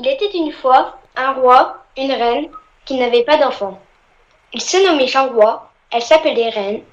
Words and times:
Il 0.00 0.06
était 0.06 0.30
une 0.30 0.52
fois 0.52 0.96
un 1.16 1.32
roi, 1.32 1.82
une 1.96 2.12
reine, 2.12 2.48
qui 2.84 2.94
n'avaient 2.94 3.24
pas 3.24 3.36
d'enfants. 3.36 3.80
Ils 4.52 4.62
se 4.62 4.76
nommaient 4.86 5.08
Jean 5.08 5.26
Roi, 5.26 5.72
elle 5.90 6.02
s'appelait 6.02 6.50
Reine. 6.50 6.84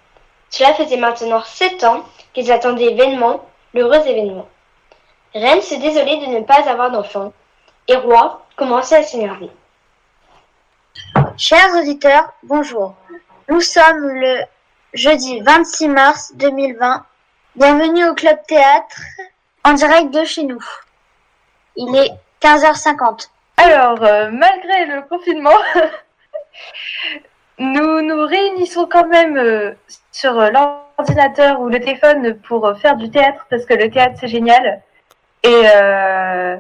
Cela 0.50 0.74
faisait 0.74 0.98
maintenant 0.98 1.44
sept 1.44 1.84
ans 1.84 2.04
qu'ils 2.34 2.52
attendaient 2.52 2.96
vainement 2.96 3.46
l'heureux 3.76 4.02
événement. 4.08 4.48
Reine 5.36 5.62
se 5.62 5.76
désolait 5.76 6.18
de 6.18 6.34
ne 6.34 6.42
pas 6.42 6.68
avoir 6.68 6.90
d'enfants, 6.90 7.32
et 7.88 7.96
Roi 7.96 8.44
commençait 8.56 8.96
à 8.96 9.04
s'énerver. 9.04 9.52
Chers 11.38 11.76
auditeurs, 11.76 12.34
bonjour. 12.42 12.96
Nous 13.50 13.62
sommes 13.62 14.08
le 14.20 14.40
jeudi 14.96 15.42
26 15.42 15.90
mars 15.90 16.32
2020. 16.38 17.06
Bienvenue 17.56 18.10
au 18.10 18.16
Club 18.16 18.40
Théâtre 18.48 19.00
en 19.64 19.74
direct 19.74 20.10
de 20.10 20.26
chez 20.26 20.42
nous. 20.42 20.66
Il 21.76 21.96
est 21.96 22.10
15h50. 22.46 23.30
Alors, 23.58 24.04
euh, 24.04 24.30
malgré 24.32 24.86
le 24.86 25.02
confinement, 25.10 25.50
nous 27.58 28.02
nous 28.02 28.24
réunissons 28.24 28.86
quand 28.86 29.08
même 29.08 29.36
euh, 29.36 29.72
sur 30.12 30.34
l'ordinateur 30.34 31.60
ou 31.60 31.70
le 31.70 31.80
téléphone 31.80 32.36
pour 32.48 32.72
faire 32.80 32.98
du 32.98 33.10
théâtre 33.10 33.48
parce 33.50 33.66
que 33.66 33.74
le 33.74 33.90
théâtre 33.90 34.18
c'est 34.20 34.28
génial. 34.28 34.84
Et, 35.42 35.64
euh, 35.76 36.58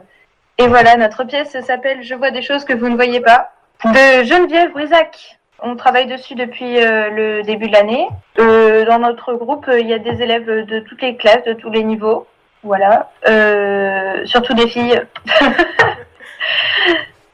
et 0.57 0.67
voilà, 0.67 0.97
notre 0.97 1.23
pièce 1.23 1.55
s'appelle 1.61 2.01
Je 2.01 2.15
vois 2.15 2.31
des 2.31 2.41
choses 2.41 2.65
que 2.65 2.73
vous 2.73 2.89
ne 2.89 2.95
voyez 2.95 3.19
pas 3.19 3.51
de 3.83 4.23
Geneviève 4.23 4.71
Brisac. 4.71 5.37
On 5.59 5.75
travaille 5.75 6.07
dessus 6.07 6.33
depuis 6.33 6.79
le 6.79 7.43
début 7.43 7.67
de 7.67 7.73
l'année. 7.73 8.07
dans 8.37 8.99
notre 8.99 9.35
groupe, 9.35 9.69
il 9.71 9.87
y 9.87 9.93
a 9.93 9.99
des 9.99 10.23
élèves 10.23 10.65
de 10.65 10.79
toutes 10.79 11.03
les 11.03 11.15
classes, 11.15 11.43
de 11.43 11.53
tous 11.53 11.69
les 11.69 11.83
niveaux. 11.83 12.25
Voilà. 12.65 13.09
surtout 14.25 14.53
des 14.55 14.67
filles. 14.67 15.01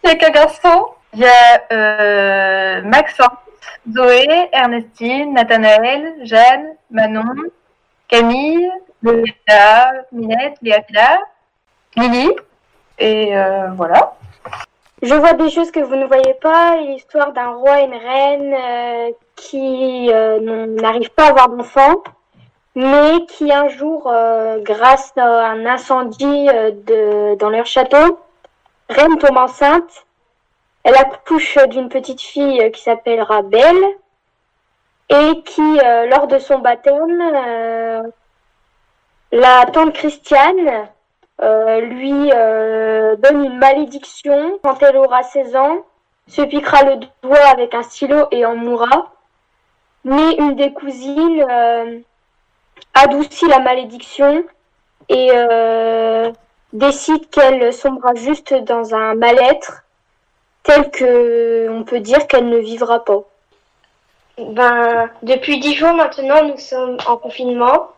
Il 0.03 0.07
n'y 0.07 0.11
a 0.11 0.15
qu'un 0.15 0.29
garçon. 0.31 0.87
Il 1.13 1.19
y 1.19 1.25
a 1.25 1.61
euh, 1.73 2.81
Maxence, 2.83 3.27
Zoé, 3.91 4.49
Ernestine, 4.53 5.33
Nathanaël, 5.33 6.15
Jeanne, 6.23 6.75
Manon, 6.89 7.23
Camille, 8.07 8.71
Léa, 9.03 9.91
Minette, 10.11 10.57
Léa 10.61 11.19
Lily. 11.97 12.31
Et 12.97 13.37
euh, 13.37 13.67
voilà. 13.75 14.13
Je 15.01 15.13
vois 15.15 15.33
des 15.33 15.49
choses 15.49 15.71
que 15.71 15.79
vous 15.79 15.95
ne 15.95 16.05
voyez 16.05 16.35
pas, 16.35 16.77
l'histoire 16.77 17.33
d'un 17.33 17.49
roi 17.49 17.81
et 17.81 17.85
une 17.85 17.93
reine 17.93 18.53
euh, 18.53 19.11
qui 19.35 20.07
n'arrivent 20.81 21.11
pas 21.11 21.25
à 21.25 21.29
avoir 21.29 21.49
d'enfants, 21.49 22.03
mais 22.75 23.25
qui 23.25 23.51
un 23.51 23.67
jour, 23.69 24.03
grâce 24.59 25.11
à 25.17 25.49
un 25.49 25.65
incendie 25.65 26.47
de, 26.47 27.35
dans 27.35 27.49
leur 27.49 27.65
château, 27.65 28.19
Reine 28.89 29.17
tombe 29.17 29.37
enceinte. 29.37 30.05
Elle 30.83 30.95
accouche 30.95 31.57
d'une 31.69 31.89
petite 31.89 32.21
fille 32.21 32.71
qui 32.71 32.81
s'appellera 32.81 33.41
Belle 33.41 33.85
et 35.11 35.41
qui, 35.43 35.79
euh, 35.83 36.07
lors 36.07 36.27
de 36.27 36.39
son 36.39 36.59
baptême, 36.59 37.21
euh, 37.21 38.01
la 39.31 39.65
tante 39.65 39.93
Christiane 39.93 40.87
euh, 41.41 41.81
lui 41.81 42.29
donne 43.17 43.45
une 43.45 43.57
malédiction 43.57 44.59
quand 44.63 44.81
elle 44.81 44.97
aura 44.97 45.23
16 45.23 45.55
ans, 45.55 45.85
se 46.27 46.41
piquera 46.41 46.83
le 46.83 46.99
doigt 47.23 47.47
avec 47.51 47.73
un 47.73 47.83
stylo 47.83 48.27
et 48.31 48.45
en 48.45 48.55
mourra. 48.55 49.11
Mais 50.03 50.35
une 50.35 50.55
des 50.55 50.73
cousines 50.73 51.45
adoucit 52.93 53.47
la 53.47 53.59
malédiction 53.59 54.43
et 55.09 55.29
décide 56.73 57.29
qu'elle 57.29 57.73
sombra 57.73 58.13
juste 58.15 58.53
dans 58.53 58.93
un 58.95 59.15
mal-être 59.15 59.83
tel 60.63 60.91
que 60.91 61.67
on 61.69 61.83
peut 61.83 61.99
dire 61.99 62.27
qu'elle 62.27 62.49
ne 62.49 62.59
vivra 62.59 63.03
pas. 63.03 63.23
Ben, 64.37 65.09
depuis 65.23 65.59
dix 65.59 65.75
jours 65.75 65.93
maintenant, 65.93 66.43
nous 66.43 66.57
sommes 66.57 66.97
en 67.07 67.17
confinement. 67.17 67.89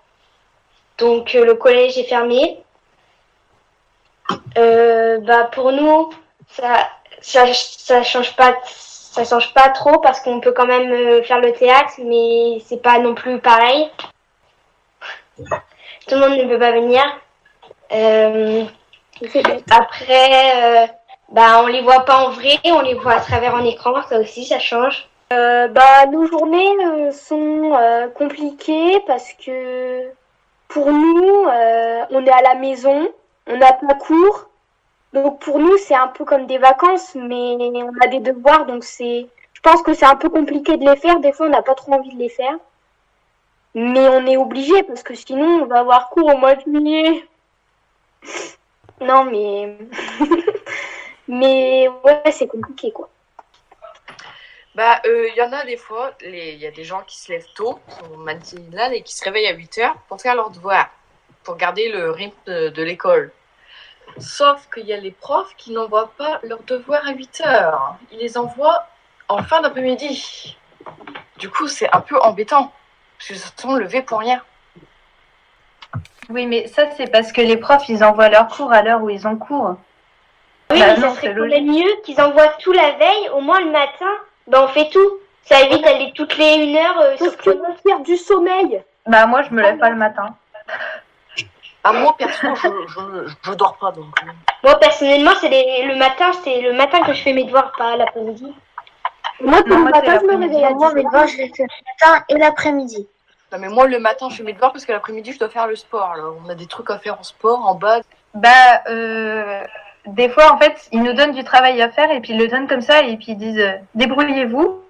Donc 0.97 1.35
euh, 1.35 1.45
le 1.45 1.55
collège 1.55 1.97
est 1.97 2.03
fermé. 2.03 2.63
Euh, 4.57 5.19
bah, 5.19 5.45
pour 5.45 5.71
nous, 5.71 6.09
ça, 6.49 6.89
ça, 7.21 7.45
ça 7.53 8.03
change 8.03 8.35
pas, 8.35 8.55
ça 8.65 9.25
change 9.25 9.53
pas 9.53 9.69
trop 9.69 9.99
parce 9.99 10.19
qu'on 10.21 10.39
peut 10.39 10.53
quand 10.53 10.65
même 10.65 10.91
euh, 10.91 11.23
faire 11.23 11.39
le 11.39 11.53
théâtre, 11.53 11.93
mais 11.99 12.61
c'est 12.65 12.81
pas 12.81 12.99
non 12.99 13.15
plus 13.15 13.39
pareil. 13.39 13.89
Tout 15.37 16.15
le 16.15 16.17
monde 16.17 16.37
ne 16.37 16.47
peut 16.47 16.59
pas 16.59 16.71
venir. 16.71 17.01
Euh, 17.91 18.65
après, 19.69 20.83
euh, 20.83 20.87
bah, 21.31 21.61
on 21.63 21.67
les 21.67 21.81
voit 21.81 22.05
pas 22.05 22.25
en 22.25 22.29
vrai, 22.31 22.59
on 22.65 22.81
les 22.81 22.95
voit 22.95 23.13
à 23.13 23.19
travers 23.19 23.55
un 23.55 23.65
écran, 23.65 24.01
ça 24.09 24.19
aussi, 24.19 24.45
ça 24.45 24.59
change. 24.59 25.07
Euh, 25.31 25.67
bah, 25.67 26.05
nos 26.11 26.25
journées 26.25 27.11
sont 27.11 27.71
compliquées 28.15 28.99
parce 29.07 29.33
que 29.33 30.09
pour 30.67 30.91
nous, 30.91 31.45
on 31.45 32.25
est 32.25 32.31
à 32.31 32.41
la 32.41 32.55
maison, 32.55 33.07
on 33.47 33.57
n'a 33.57 33.73
pas 33.73 33.93
cours. 33.95 34.49
Donc 35.13 35.39
pour 35.39 35.59
nous, 35.59 35.77
c'est 35.77 35.95
un 35.95 36.07
peu 36.07 36.25
comme 36.25 36.47
des 36.47 36.57
vacances, 36.57 37.13
mais 37.15 37.55
on 37.59 37.93
a 38.03 38.07
des 38.07 38.19
devoirs, 38.19 38.65
donc 38.65 38.83
c'est. 38.83 39.27
Je 39.53 39.61
pense 39.61 39.81
que 39.83 39.93
c'est 39.93 40.05
un 40.05 40.15
peu 40.15 40.29
compliqué 40.29 40.75
de 40.75 40.89
les 40.89 40.97
faire. 40.97 41.19
Des 41.19 41.31
fois, 41.31 41.45
on 41.45 41.49
n'a 41.49 41.61
pas 41.61 41.75
trop 41.75 41.93
envie 41.93 42.13
de 42.13 42.19
les 42.19 42.29
faire. 42.29 42.55
Mais 43.75 44.07
on 44.07 44.25
est 44.25 44.37
obligé 44.37 44.83
parce 44.83 45.03
que 45.03 45.15
sinon, 45.15 45.63
on 45.63 45.65
va 45.65 45.79
avoir 45.79 46.09
cours 46.09 46.33
au 46.33 46.37
mois 46.37 46.55
de 46.55 46.61
juillet. 46.61 47.27
Non, 49.01 49.25
mais. 49.25 49.77
mais 51.27 51.87
ouais, 52.03 52.31
c'est 52.31 52.47
compliqué, 52.47 52.91
quoi. 52.91 53.09
Bah, 54.75 54.99
il 55.05 55.09
euh, 55.09 55.29
y 55.35 55.41
en 55.41 55.51
a 55.51 55.65
des 55.65 55.77
fois, 55.77 56.13
il 56.23 56.55
y 56.55 56.65
a 56.65 56.71
des 56.71 56.83
gens 56.83 57.03
qui 57.05 57.19
se 57.19 57.31
lèvent 57.31 57.53
tôt, 57.53 57.79
qui 57.87 57.95
sont 57.95 58.91
et 58.91 59.03
qui 59.03 59.15
se 59.15 59.23
réveillent 59.23 59.47
à 59.47 59.53
8 59.53 59.77
heures 59.77 59.95
pour 60.07 60.19
faire 60.19 60.33
leurs 60.33 60.49
devoirs, 60.49 60.89
pour 61.43 61.57
garder 61.57 61.89
le 61.89 62.09
rythme 62.09 62.71
de, 62.71 62.83
l'école. 62.83 63.31
Sauf 64.17 64.67
qu'il 64.73 64.87
y 64.87 64.93
a 64.93 64.97
les 64.97 65.11
profs 65.11 65.55
qui 65.57 65.71
n'envoient 65.73 66.11
pas 66.17 66.39
leurs 66.41 66.63
devoirs 66.63 67.07
à 67.07 67.11
8 67.13 67.41
heures. 67.45 67.97
Ils 68.11 68.17
les 68.17 68.35
envoient 68.35 68.87
en 69.29 69.43
fin 69.43 69.61
d'après-midi. 69.61 70.57
Du 71.37 71.51
coup, 71.51 71.67
c'est 71.67 71.91
un 71.93 72.01
peu 72.01 72.19
embêtant, 72.21 72.73
se 73.23 73.35
sont 73.57 73.75
levés 73.75 74.01
pour 74.01 74.19
rien. 74.19 74.41
Oui, 76.29 76.45
mais 76.45 76.67
ça, 76.67 76.83
c'est 76.97 77.11
parce 77.11 77.31
que 77.31 77.41
les 77.41 77.57
profs, 77.57 77.87
ils 77.89 78.03
envoient 78.03 78.29
leurs 78.29 78.47
cours 78.47 78.71
à 78.71 78.81
l'heure 78.81 79.01
où 79.01 79.09
ils 79.09 79.27
ont 79.27 79.35
cours. 79.35 79.75
Oui, 80.71 80.79
bah 80.79 80.95
mais 80.95 81.01
ça 81.01 81.15
serait 81.15 81.61
mieux 81.61 81.91
qu'ils 82.03 82.19
envoient 82.21 82.53
tout 82.59 82.71
la 82.71 82.91
veille, 82.91 83.29
au 83.33 83.41
moins 83.41 83.59
le 83.59 83.71
matin, 83.71 84.11
ben 84.47 84.61
on 84.63 84.67
fait 84.67 84.89
tout. 84.89 85.19
Ça 85.43 85.61
évite 85.61 85.83
d'aller 85.83 86.11
toutes 86.15 86.37
les 86.37 86.55
une 86.55 86.75
heure 86.75 86.99
euh, 87.01 87.17
sur 87.17 87.35
que 87.37 87.51
faire 87.85 87.99
du 87.99 88.15
sommeil. 88.15 88.81
Bah 89.05 89.25
moi, 89.25 89.41
je 89.41 89.53
me 89.53 89.61
lève 89.61 89.77
pas 89.77 89.89
le 89.89 89.97
matin. 89.97 90.35
Ah, 91.83 91.91
moi, 91.91 92.15
perso, 92.17 92.47
je, 92.55 93.33
je, 93.43 93.53
dors 93.53 93.75
pas, 93.75 93.91
donc... 93.91 94.05
Euh. 94.23 94.27
Moi, 94.63 94.79
personnellement, 94.79 95.31
c'est 95.41 95.49
le 95.49 95.95
matin, 95.97 96.31
c'est 96.41 96.61
le 96.61 96.71
matin 96.71 97.01
que 97.01 97.11
je 97.11 97.21
fais 97.21 97.33
mes 97.33 97.43
devoirs, 97.43 97.73
pas 97.77 97.97
l'après-midi. 97.97 98.53
Moi, 99.41 99.61
pour 99.63 99.75
le 99.75 99.83
matin, 99.83 100.19
je 100.21 100.25
me 100.25 100.41
réveille 100.41 100.63
à 100.63 100.69
Moi, 100.69 100.93
mes 100.93 101.03
devoirs, 101.03 101.27
je 101.27 101.37
les 101.37 101.49
fais 101.49 101.63
le 101.63 102.07
matin 102.07 102.23
et 102.29 102.37
l'après-midi 102.37 103.05
mais 103.57 103.69
moi, 103.69 103.87
le 103.87 103.99
matin, 103.99 104.29
je 104.29 104.35
fais 104.35 104.43
mes 104.43 104.53
devoirs 104.53 104.71
parce 104.71 104.85
que 104.85 104.91
l'après-midi, 104.91 105.33
je 105.33 105.39
dois 105.39 105.49
faire 105.49 105.67
le 105.67 105.75
sport. 105.75 106.15
On 106.45 106.49
a 106.49 106.55
des 106.55 106.67
trucs 106.67 106.89
à 106.89 106.97
faire 106.97 107.19
en 107.19 107.23
sport, 107.23 107.65
en 107.67 107.75
bas. 107.75 107.99
Bah, 108.33 108.49
euh, 108.89 109.61
des 110.07 110.29
fois, 110.29 110.51
en 110.51 110.57
fait, 110.57 110.87
ils 110.91 111.01
nous 111.01 111.13
donnent 111.13 111.33
du 111.33 111.43
travail 111.43 111.81
à 111.81 111.89
faire 111.89 112.11
et 112.11 112.19
puis 112.19 112.33
ils 112.33 112.39
le 112.39 112.47
donnent 112.47 112.67
comme 112.67 112.81
ça 112.81 113.03
et 113.03 113.15
puis 113.17 113.33
ils 113.33 113.37
disent 113.37 113.59
euh, 113.59 113.73
débrouillez-vous. 113.95 114.81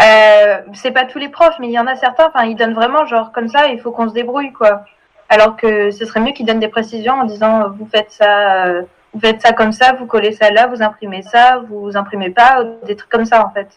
Euh, 0.00 0.60
c'est 0.74 0.92
pas 0.92 1.04
tous 1.04 1.18
les 1.18 1.28
profs, 1.28 1.58
mais 1.58 1.66
il 1.66 1.72
y 1.72 1.78
en 1.78 1.86
a 1.86 1.96
certains, 1.96 2.28
enfin, 2.28 2.44
ils 2.44 2.54
donnent 2.54 2.74
vraiment 2.74 3.04
genre 3.06 3.32
comme 3.32 3.48
ça, 3.48 3.66
il 3.66 3.80
faut 3.80 3.90
qu'on 3.90 4.08
se 4.08 4.14
débrouille, 4.14 4.52
quoi. 4.52 4.84
Alors 5.28 5.56
que 5.56 5.90
ce 5.90 6.04
serait 6.06 6.20
mieux 6.20 6.32
qu'ils 6.32 6.46
donnent 6.46 6.60
des 6.60 6.68
précisions 6.68 7.14
en 7.14 7.24
disant 7.24 7.68
vous 7.70 7.86
faites 7.86 8.12
ça, 8.12 8.66
euh, 8.66 8.82
vous 9.12 9.20
faites 9.20 9.42
ça 9.42 9.52
comme 9.52 9.72
ça, 9.72 9.92
vous 9.94 10.06
collez 10.06 10.32
ça 10.32 10.50
là, 10.50 10.68
vous 10.68 10.82
imprimez 10.82 11.22
ça, 11.22 11.62
vous 11.68 11.96
imprimez 11.96 12.30
pas, 12.30 12.64
des 12.84 12.96
trucs 12.96 13.10
comme 13.10 13.24
ça, 13.24 13.44
en 13.44 13.50
fait. 13.50 13.68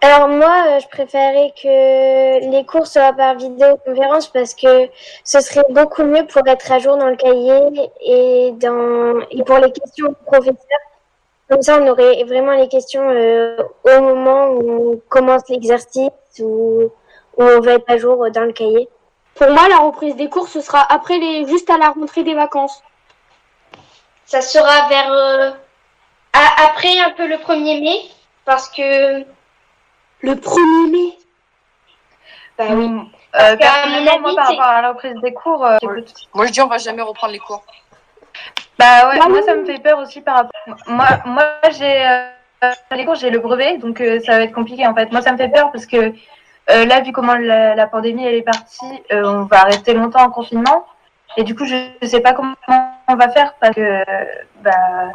Alors 0.00 0.28
moi, 0.28 0.64
euh, 0.68 0.80
je 0.80 0.88
préférais 0.88 1.52
que 1.60 2.50
les 2.50 2.64
cours 2.66 2.86
soient 2.86 3.12
par 3.12 3.36
vidéoconférence 3.36 4.28
parce 4.28 4.54
que 4.54 4.88
ce 5.24 5.40
serait 5.40 5.64
beaucoup 5.70 6.04
mieux 6.04 6.26
pour 6.26 6.46
être 6.46 6.70
à 6.70 6.78
jour 6.78 6.96
dans 6.96 7.08
le 7.08 7.16
cahier 7.16 7.90
et, 8.00 8.52
dans, 8.52 9.20
et 9.30 9.42
pour 9.44 9.58
les 9.58 9.72
questions 9.72 10.08
au 10.08 10.24
professeur. 10.24 10.78
Comme 11.50 11.62
ça, 11.62 11.80
on 11.80 11.86
aurait 11.88 12.22
vraiment 12.24 12.52
les 12.52 12.68
questions 12.68 13.08
euh, 13.08 13.56
au 13.84 14.00
moment 14.00 14.50
où 14.50 14.92
on 14.92 15.00
commence 15.08 15.48
l'exercice 15.48 16.10
ou 16.40 16.92
où 17.38 17.42
on 17.42 17.60
va 17.60 17.74
être 17.74 17.88
à 17.88 17.96
jour 17.96 18.30
dans 18.30 18.44
le 18.44 18.52
cahier. 18.52 18.88
Pour 19.34 19.48
moi, 19.50 19.68
la 19.68 19.78
reprise 19.78 20.16
des 20.16 20.28
cours, 20.28 20.48
ce 20.48 20.60
sera 20.60 20.84
après 20.92 21.18
les, 21.18 21.46
juste 21.46 21.70
à 21.70 21.78
la 21.78 21.90
rentrée 21.90 22.24
des 22.24 22.34
vacances. 22.34 22.82
Ça 24.26 24.42
sera 24.42 24.88
vers 24.88 25.12
euh, 25.12 25.50
après 26.32 26.98
un 27.00 27.10
peu 27.12 27.26
le 27.26 27.36
1er 27.36 27.80
mai 27.80 28.00
parce 28.44 28.68
que 28.68 29.24
le 30.20 30.34
1er 30.34 30.90
mai 30.90 31.18
Bah 32.58 32.64
oui. 32.70 32.90
Euh, 33.38 33.56
personnellement, 33.56 34.20
moi, 34.20 34.34
par 34.34 34.48
rapport 34.48 34.64
à 34.64 34.82
la 34.82 34.88
reprise 34.90 35.14
des 35.22 35.32
cours, 35.34 35.64
euh, 35.64 35.76
moi 36.34 36.46
je 36.46 36.52
dis 36.52 36.60
on 36.62 36.66
va 36.66 36.78
jamais 36.78 37.02
reprendre 37.02 37.32
les 37.32 37.38
cours. 37.38 37.62
Bah 38.78 39.08
ouais, 39.08 39.18
Bah 39.18 39.26
moi 39.28 39.38
oui. 39.38 39.44
ça 39.44 39.54
me 39.54 39.64
fait 39.64 39.78
peur 39.82 39.98
aussi 39.98 40.20
par 40.22 40.36
rapport. 40.36 40.76
Moi, 40.86 41.06
moi 41.26 41.44
j'ai 41.70 42.06
euh, 42.06 42.70
les 42.92 43.04
cours, 43.04 43.16
j'ai 43.16 43.30
le 43.30 43.38
brevet, 43.38 43.76
donc 43.78 44.00
euh, 44.00 44.18
ça 44.20 44.38
va 44.38 44.44
être 44.44 44.54
compliqué 44.54 44.86
en 44.86 44.94
fait. 44.94 45.12
Moi 45.12 45.20
ça 45.22 45.32
me 45.32 45.36
fait 45.36 45.48
peur 45.48 45.70
parce 45.72 45.86
que 45.86 46.12
euh, 46.70 46.84
là, 46.86 47.00
vu 47.00 47.12
comment 47.12 47.34
la, 47.34 47.74
la 47.74 47.86
pandémie 47.86 48.26
elle 48.26 48.34
est 48.34 48.42
partie, 48.42 49.02
euh, 49.12 49.22
on 49.24 49.42
va 49.44 49.62
rester 49.64 49.94
longtemps 49.94 50.22
en 50.22 50.30
confinement. 50.30 50.86
Et 51.36 51.44
du 51.44 51.54
coup, 51.54 51.66
je, 51.66 51.76
je 52.02 52.06
sais 52.06 52.20
pas 52.20 52.32
comment 52.32 52.54
on 53.08 53.14
va 53.14 53.28
faire 53.28 53.54
parce 53.60 53.74
que 53.74 53.80
euh, 53.80 54.04
bah, 54.62 54.70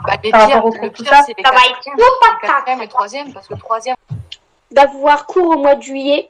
Bah, 0.06 0.14
les 0.24 0.30
Par 0.32 0.46
pires, 0.48 0.56
rapport 0.56 0.66
au 0.70 0.74
le 0.74 0.80
cours, 0.80 0.94
tout 0.94 1.04
pire, 1.04 1.12
ça, 1.14 1.24
ça 1.24 1.52
va 1.52 1.58
être 1.70 1.80
tout 1.84 1.92
les 1.98 2.48
quatrièmes 2.48 2.82
et 2.82 2.88
troisième, 2.88 3.34
parce 3.34 3.48
que 3.48 3.56
troisième, 3.56 3.96
D'avoir 4.74 5.25
cours 5.28 5.56
au 5.56 5.58
mois 5.60 5.75
de 5.75 5.84
juillet. 5.84 6.30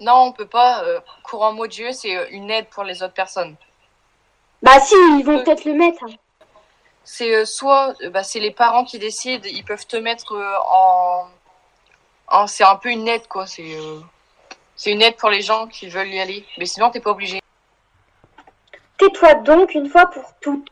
non, 0.00 0.26
on 0.28 0.32
peut 0.32 0.46
pas. 0.46 0.84
Euh, 0.84 1.00
cours 1.24 1.42
en 1.42 1.52
mot 1.54 1.66
Dieu, 1.66 1.90
c'est 1.92 2.14
euh, 2.16 2.26
une 2.30 2.50
aide 2.50 2.66
pour 2.68 2.84
les 2.84 3.02
autres 3.02 3.14
personnes. 3.14 3.56
Bah 4.62 4.78
si, 4.80 4.94
ils 5.18 5.24
vont 5.24 5.42
peut-être 5.42 5.64
le 5.64 5.72
mettre. 5.72 6.04
hein. 6.04 6.14
C'est 7.04 7.34
euh, 7.34 7.44
soit, 7.44 7.94
euh, 8.02 8.10
bah, 8.10 8.22
c'est 8.24 8.40
les 8.40 8.50
parents 8.50 8.84
qui 8.84 8.98
décident, 8.98 9.48
ils 9.50 9.64
peuvent 9.64 9.86
te 9.86 9.96
mettre 9.96 10.32
euh, 10.34 10.54
en, 10.68 11.28
en 12.28 12.46
c'est 12.46 12.64
un 12.64 12.76
peu 12.76 12.90
une 12.90 13.08
aide 13.08 13.26
quoi. 13.28 13.46
C'est, 13.46 13.74
euh, 13.74 14.00
c'est 14.76 14.92
une 14.92 15.02
aide 15.02 15.16
pour 15.16 15.30
les 15.30 15.40
gens 15.42 15.66
qui 15.66 15.88
veulent 15.88 16.12
y 16.12 16.20
aller, 16.20 16.44
mais 16.58 16.66
sinon 16.66 16.90
t'es 16.90 17.00
pas 17.00 17.10
obligé. 17.12 17.40
Tais-toi 18.98 19.34
donc 19.34 19.74
une 19.74 19.88
fois 19.88 20.06
pour 20.06 20.24
toutes. 20.40 20.68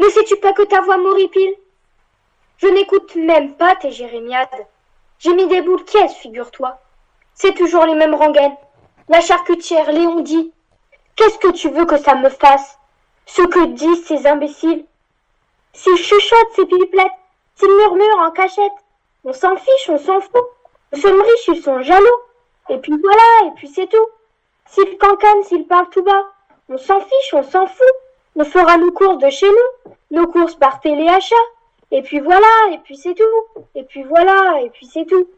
Ne 0.00 0.08
sais-tu 0.10 0.36
pas 0.36 0.52
que 0.52 0.62
ta 0.62 0.80
voix 0.82 0.96
m'horripile? 0.98 1.54
Je 2.58 2.66
n'écoute 2.66 3.14
même 3.14 3.54
pas 3.54 3.76
tes 3.76 3.92
jérémiades. 3.92 4.66
J'ai 5.18 5.34
mis 5.34 5.46
des 5.48 5.62
boules 5.62 5.84
caisses, 5.84 6.14
figure-toi. 6.16 6.78
C'est 7.34 7.54
toujours 7.54 7.84
les 7.86 7.94
mêmes 7.94 8.14
rengaines. 8.14 8.56
La 9.08 9.20
charcutière, 9.20 9.90
Léon 9.90 10.20
dit. 10.20 10.52
Qu'est-ce 11.16 11.38
que 11.38 11.52
tu 11.52 11.68
veux 11.70 11.86
que 11.86 11.96
ça 11.96 12.14
me 12.14 12.28
fasse? 12.28 12.78
Ce 13.26 13.42
que 13.42 13.66
disent 13.66 14.06
ces 14.06 14.26
imbéciles 14.26 14.84
S'ils 15.72 15.96
chuchotent 15.96 16.52
ces 16.54 16.66
pipelettes, 16.66 17.12
s'ils 17.56 17.74
murmurent 17.76 18.20
en 18.20 18.30
cachette, 18.30 18.72
on 19.24 19.32
s'en 19.32 19.56
fiche, 19.56 19.88
on 19.88 19.98
s'en 19.98 20.20
fout. 20.20 20.44
Nous 20.92 21.00
sommes 21.00 21.20
riches, 21.20 21.48
ils 21.48 21.62
sont 21.62 21.82
jaloux. 21.82 22.06
Et 22.68 22.78
puis 22.78 22.96
voilà, 23.00 23.46
et 23.46 23.50
puis 23.56 23.68
c'est 23.68 23.88
tout. 23.88 24.08
S'ils 24.66 24.98
cancanent, 24.98 25.44
s'ils 25.44 25.66
parlent 25.66 25.90
tout 25.90 26.02
bas, 26.02 26.24
on 26.68 26.78
s'en 26.78 27.00
fiche, 27.00 27.34
on 27.34 27.42
s'en 27.42 27.66
fout. 27.66 27.94
On 28.36 28.44
fera 28.44 28.76
nos 28.76 28.92
courses 28.92 29.18
de 29.18 29.30
chez 29.30 29.48
nous, 29.48 29.92
nos 30.12 30.28
courses 30.28 30.54
par 30.54 30.80
téléachat. 30.80 31.34
Et 31.90 32.02
puis 32.02 32.20
voilà, 32.20 32.46
et 32.72 32.78
puis 32.78 32.96
c'est 32.96 33.14
tout. 33.14 33.64
Et 33.74 33.82
puis 33.82 34.02
voilà, 34.02 34.60
et 34.62 34.70
puis 34.70 34.86
c'est 34.86 35.06
tout. 35.06 35.28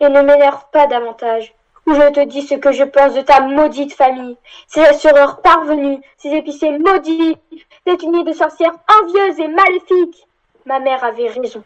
Et 0.00 0.08
ne 0.08 0.22
m'énerve 0.22 0.64
pas 0.72 0.86
davantage. 0.86 1.54
Ou 1.86 1.94
je 1.94 2.10
te 2.10 2.24
dis 2.24 2.42
ce 2.42 2.54
que 2.56 2.72
je 2.72 2.84
pense 2.84 3.14
de 3.14 3.20
ta 3.20 3.40
maudite 3.40 3.94
famille. 3.94 4.36
Ces 4.66 4.80
assureurs 4.80 5.42
parvenus, 5.42 5.98
ces 6.16 6.30
épiciers 6.30 6.78
maudits, 6.78 7.36
cette 7.86 8.02
lignée 8.02 8.24
de 8.24 8.32
sorcières 8.32 8.74
envieuses 9.00 9.38
et 9.38 9.48
maléfiques. 9.48 10.26
Ma 10.66 10.80
mère 10.80 11.02
avait 11.04 11.28
raison. 11.28 11.62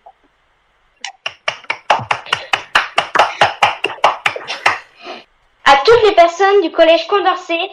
À 5.64 5.76
toutes 5.84 6.02
les 6.04 6.14
personnes 6.14 6.60
du 6.62 6.70
collège 6.72 7.06
Condorcet, 7.08 7.70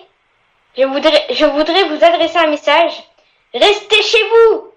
je 0.77 0.83
voudrais, 0.83 1.25
je 1.29 1.45
voudrais 1.45 1.83
vous 1.89 2.03
adresser 2.03 2.37
un 2.37 2.47
message. 2.47 3.03
Restez 3.53 4.01
chez 4.01 4.23
vous 4.29 4.72